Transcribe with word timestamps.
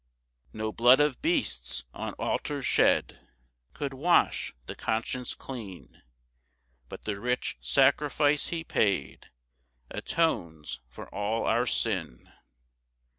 7 0.49 0.57
No 0.57 0.71
blood 0.71 0.99
of 0.99 1.21
beasts 1.21 1.85
on 1.93 2.13
altars 2.13 2.65
shed 2.65 3.19
Could 3.73 3.93
wash 3.93 4.51
the 4.65 4.73
conscience 4.73 5.35
clean, 5.35 6.01
But 6.89 7.03
the 7.05 7.19
rich 7.19 7.59
sacrifice 7.61 8.47
he 8.47 8.63
paid 8.63 9.27
Atones 9.91 10.79
for 10.89 11.07
all 11.13 11.45
our 11.45 11.67
sin. 11.67 12.33